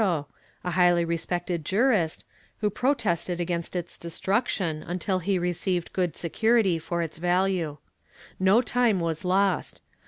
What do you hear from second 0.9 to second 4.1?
respected jurist, who protested against its